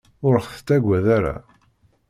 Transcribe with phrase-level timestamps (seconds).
[0.27, 1.35] Ur ɣ-tettagad ara.